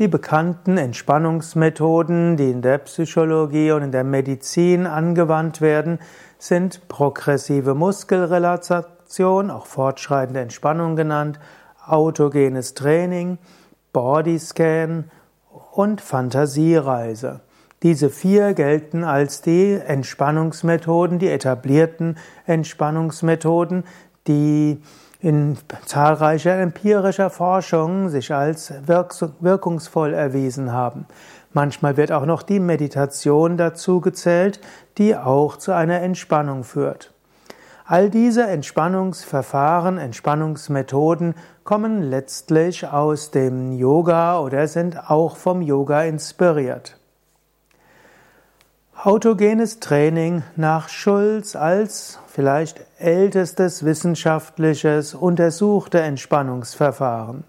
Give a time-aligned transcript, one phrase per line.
[0.00, 6.00] Die bekannten Entspannungsmethoden, die in der Psychologie und in der Medizin angewandt werden,
[6.36, 11.38] sind progressive Muskelrelaxation, auch fortschreitende Entspannung genannt,
[11.86, 13.38] autogenes Training,
[13.92, 15.12] Bodyscan
[15.70, 17.42] und Fantasiereise.
[17.84, 23.84] Diese vier gelten als die Entspannungsmethoden, die etablierten Entspannungsmethoden,
[24.26, 24.82] die
[25.24, 25.56] in
[25.86, 31.06] zahlreicher empirischer Forschung sich als wirkungsvoll erwiesen haben.
[31.54, 34.60] Manchmal wird auch noch die Meditation dazu gezählt,
[34.98, 37.14] die auch zu einer Entspannung führt.
[37.86, 46.98] All diese Entspannungsverfahren, Entspannungsmethoden kommen letztlich aus dem Yoga oder sind auch vom Yoga inspiriert.
[49.04, 57.44] Autogenes Training nach Schulz als vielleicht ältestes wissenschaftliches untersuchte Entspannungsverfahren.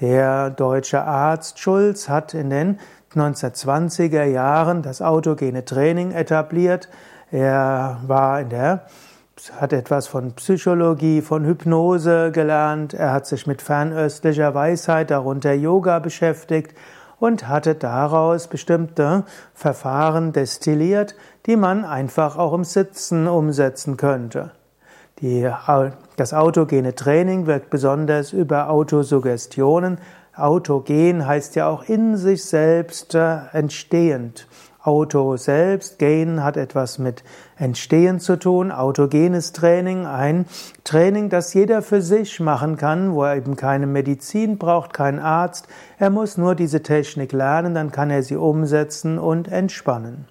[0.00, 2.80] Der deutsche Arzt Schulz hat in den
[3.14, 6.88] 1920er Jahren das autogene Training etabliert.
[7.30, 8.86] Er war in der
[9.60, 16.00] hat etwas von Psychologie, von Hypnose gelernt, er hat sich mit fernöstlicher Weisheit, darunter Yoga
[16.00, 16.74] beschäftigt
[17.18, 21.14] und hatte daraus bestimmte Verfahren destilliert,
[21.46, 24.52] die man einfach auch im Sitzen umsetzen könnte.
[25.20, 25.48] Die,
[26.16, 29.98] das autogene Training wirkt besonders über Autosuggestionen.
[30.34, 34.48] Autogen heißt ja auch in sich selbst äh, entstehend.
[34.84, 37.24] Auto selbst, Gain hat etwas mit
[37.56, 40.44] Entstehen zu tun, autogenes Training, ein
[40.84, 45.68] Training, das jeder für sich machen kann, wo er eben keine Medizin braucht, keinen Arzt,
[45.98, 50.28] er muss nur diese Technik lernen, dann kann er sie umsetzen und entspannen.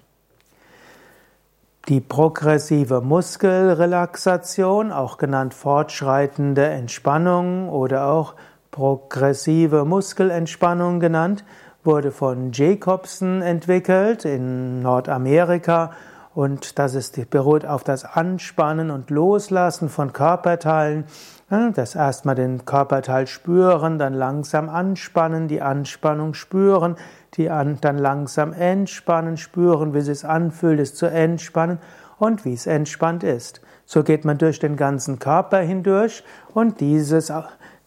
[1.88, 8.34] Die progressive Muskelrelaxation, auch genannt fortschreitende Entspannung oder auch
[8.70, 11.44] progressive Muskelentspannung genannt,
[11.84, 15.92] wurde von Jacobson entwickelt in Nordamerika
[16.34, 21.04] und das ist, beruht auf das Anspannen und Loslassen von Körperteilen.
[21.48, 26.96] Das erstmal den Körperteil spüren, dann langsam anspannen, die Anspannung spüren,
[27.34, 31.78] die an, dann langsam entspannen, spüren, wie es sich anfühlt, es zu entspannen
[32.18, 33.60] und wie es entspannt ist.
[33.84, 36.24] So geht man durch den ganzen Körper hindurch
[36.54, 37.30] und dieses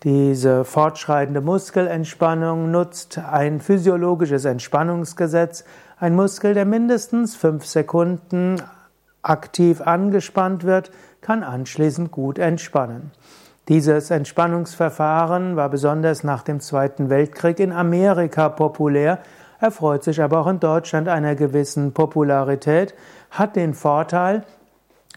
[0.03, 5.63] diese fortschreitende Muskelentspannung nutzt ein physiologisches Entspannungsgesetz.
[6.00, 8.62] Ein Muskel, der mindestens fünf Sekunden
[9.24, 10.91] aktiv angespannt wird,
[11.22, 13.12] kann anschließend gut entspannen.
[13.68, 19.19] Dieses Entspannungsverfahren war besonders nach dem Zweiten Weltkrieg in Amerika populär,
[19.59, 22.94] erfreut sich aber auch in Deutschland einer gewissen Popularität,
[23.31, 24.44] hat den Vorteil,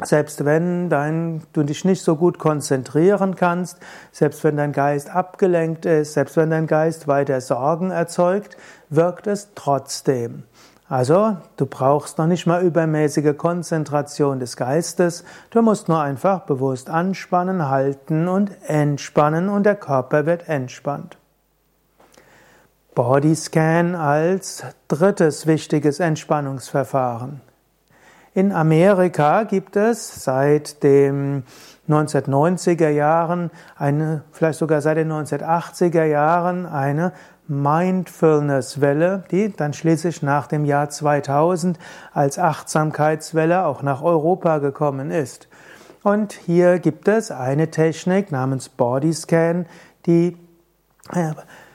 [0.02, 3.78] selbst wenn dein, du dich nicht so gut konzentrieren kannst,
[4.12, 8.56] selbst wenn dein Geist abgelenkt ist, selbst wenn dein Geist weiter Sorgen erzeugt,
[8.88, 10.44] wirkt es trotzdem.
[10.88, 16.90] Also, du brauchst noch nicht mal übermäßige Konzentration des Geistes, du musst nur einfach bewusst
[16.90, 21.16] anspannen, halten und entspannen und der Körper wird entspannt.
[22.96, 27.40] Bodyscan als drittes wichtiges Entspannungsverfahren.
[28.32, 31.42] In Amerika gibt es seit den
[31.88, 37.12] 1990er Jahren eine, vielleicht sogar seit den 1980er Jahren eine
[37.48, 41.76] Mindfulness-Welle, die dann schließlich nach dem Jahr 2000
[42.12, 45.48] als Achtsamkeitswelle auch nach Europa gekommen ist.
[46.04, 49.66] Und hier gibt es eine Technik namens Bodyscan,
[50.06, 50.36] die
[51.12, 51.32] äh,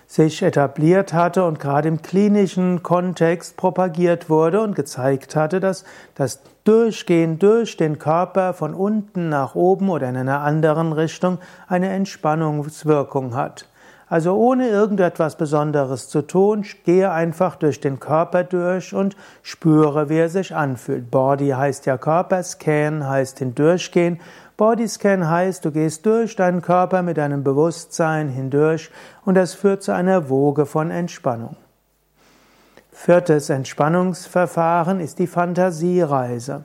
[0.08, 5.84] sich etabliert hatte und gerade im klinischen Kontext propagiert wurde und gezeigt hatte, dass
[6.14, 11.90] das Durchgehen durch den Körper von unten nach oben oder in einer anderen Richtung eine
[11.90, 13.68] Entspannungswirkung hat.
[14.08, 20.18] Also ohne irgendetwas Besonderes zu tun, gehe einfach durch den Körper durch und spüre, wie
[20.18, 21.10] er sich anfühlt.
[21.10, 24.20] Body heißt ja Körper, Scan heißt hindurchgehen
[24.58, 28.90] Bodyscan heißt, du gehst durch deinen Körper mit deinem Bewusstsein hindurch
[29.26, 31.58] und das führt zu einer Woge von Entspannung.
[32.90, 36.64] Viertes Entspannungsverfahren ist die Fantasiereise.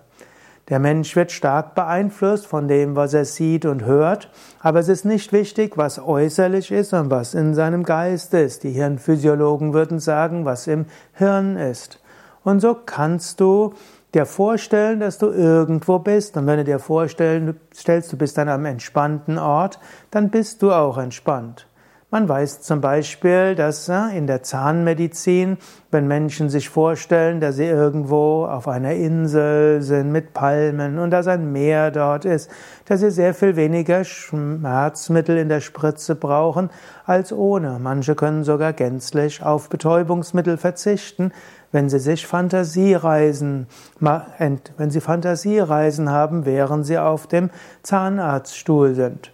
[0.70, 4.30] Der Mensch wird stark beeinflusst von dem, was er sieht und hört,
[4.60, 8.62] aber es ist nicht wichtig, was äußerlich ist und was in seinem Geist ist.
[8.62, 12.00] Die Hirnphysiologen würden sagen, was im Hirn ist.
[12.44, 13.74] Und so kannst du
[14.14, 16.36] dir vorstellen, dass du irgendwo bist.
[16.36, 19.80] Und wenn du dir vorstellst, du bist an einem entspannten Ort,
[20.12, 21.66] dann bist du auch entspannt.
[22.12, 25.58] Man weiß zum Beispiel, dass in der Zahnmedizin,
[25.92, 31.28] wenn Menschen sich vorstellen, dass sie irgendwo auf einer Insel sind mit Palmen und dass
[31.28, 32.50] ein Meer dort ist,
[32.86, 36.70] dass sie sehr viel weniger Schmerzmittel in der Spritze brauchen
[37.06, 37.78] als ohne.
[37.80, 41.30] Manche können sogar gänzlich auf Betäubungsmittel verzichten,
[41.70, 43.68] wenn sie sich Fantasiereisen,
[44.00, 47.50] wenn sie Fantasiereisen haben, während sie auf dem
[47.84, 49.30] Zahnarztstuhl sind.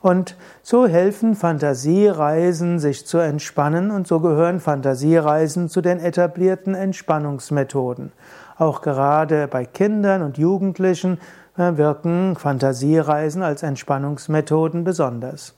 [0.00, 8.12] Und so helfen Fantasiereisen, sich zu entspannen, und so gehören Fantasiereisen zu den etablierten Entspannungsmethoden.
[8.56, 11.18] Auch gerade bei Kindern und Jugendlichen
[11.56, 15.54] äh, wirken Fantasiereisen als Entspannungsmethoden besonders.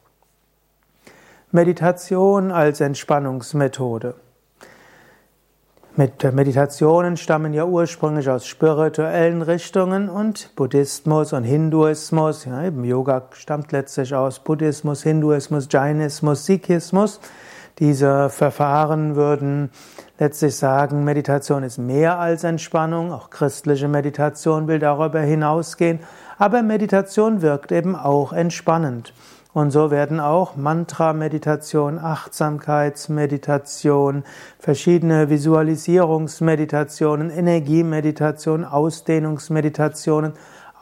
[1.53, 4.15] Meditation als Entspannungsmethode.
[5.97, 13.73] Meditationen stammen ja ursprünglich aus spirituellen Richtungen und Buddhismus und Hinduismus, ja, eben Yoga stammt
[13.73, 17.21] letztlich aus Buddhismus, Hinduismus, Jainismus, Sikhismus.
[17.81, 19.71] Diese Verfahren würden
[20.19, 25.99] letztlich sagen, Meditation ist mehr als Entspannung, auch christliche Meditation will darüber hinausgehen,
[26.39, 29.13] aber Meditation wirkt eben auch entspannend.
[29.52, 34.23] Und so werden auch Mantra-Meditation, Achtsamkeitsmeditation,
[34.61, 40.35] verschiedene Visualisierungsmeditationen, Energiemeditation, Ausdehnungsmeditationen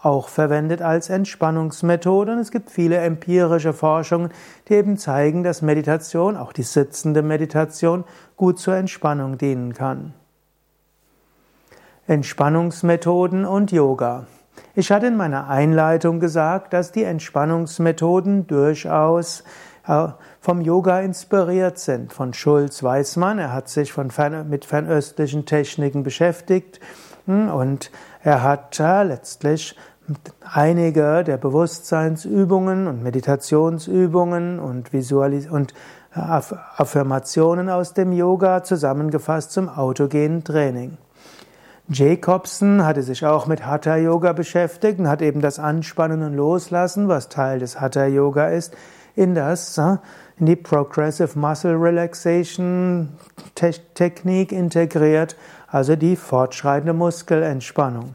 [0.02, 2.32] auch verwendet als Entspannungsmethode.
[2.32, 4.30] Und es gibt viele empirische Forschungen,
[4.68, 8.04] die eben zeigen, dass Meditation, auch die sitzende Meditation,
[8.36, 10.12] gut zur Entspannung dienen kann.
[12.06, 14.26] Entspannungsmethoden und Yoga.
[14.74, 19.42] Ich hatte in meiner Einleitung gesagt, dass die Entspannungsmethoden durchaus
[19.86, 20.08] äh,
[20.40, 22.12] vom Yoga inspiriert sind.
[22.12, 26.78] Von Schulz weiß man, er hat sich von fern, mit fernöstlichen Techniken beschäftigt
[27.26, 27.90] hm, und
[28.22, 29.76] er hat äh, letztlich
[30.42, 35.72] einige der Bewusstseinsübungen und Meditationsübungen und Visualis und
[36.14, 36.20] äh,
[36.76, 40.98] Affirmationen aus dem Yoga zusammengefasst zum autogenen Training.
[41.90, 47.08] Jacobson hatte sich auch mit Hatha Yoga beschäftigt und hat eben das Anspannen und Loslassen,
[47.08, 48.76] was Teil des Hatha Yoga ist,
[49.16, 49.96] in das äh,
[50.38, 53.08] in die Progressive Muscle Relaxation
[53.54, 55.36] Technik integriert,
[55.66, 58.14] also die fortschreitende Muskelentspannung.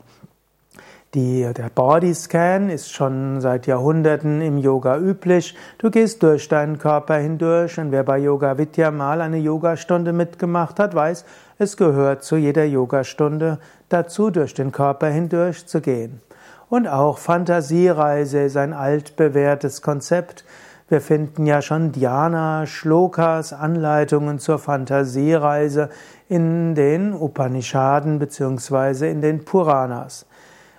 [1.14, 5.56] Die, der Bodyscan ist schon seit Jahrhunderten im Yoga üblich.
[5.78, 10.80] Du gehst durch deinen Körper hindurch und wer bei Yoga Vidya mal eine Yogastunde mitgemacht
[10.80, 11.24] hat, weiß,
[11.60, 16.20] es gehört zu jeder Yogastunde dazu, durch den Körper hindurch zu gehen.
[16.68, 20.44] Und auch Fantasiereise ist ein altbewährtes Konzept.
[20.90, 25.90] Wir finden ja schon Dhyana, Shlokas, Anleitungen zur Fantasiereise
[26.28, 29.12] in den Upanishaden bzw.
[29.12, 30.26] in den Puranas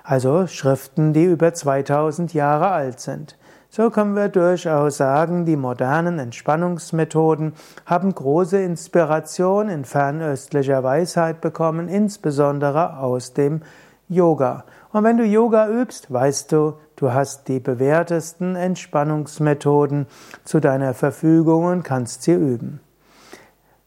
[0.05, 3.37] also Schriften, die über 2000 Jahre alt sind.
[3.71, 7.55] So können wir durchaus sagen, die modernen Entspannungsmethoden
[7.87, 13.63] haben große Inspiration in fernöstlicher Weisheit bekommen, insbesondere aus dem
[14.09, 14.65] Yoga.
[14.93, 20.07] Und wenn du Yoga übst, weißt du, du hast die bewährtesten Entspannungsmethoden
[20.45, 22.79] zu deiner Verfügung und kannst sie üben.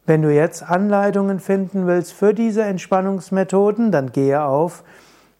[0.05, 4.83] Wenn du jetzt Anleitungen finden willst für diese Entspannungsmethoden, dann gehe auf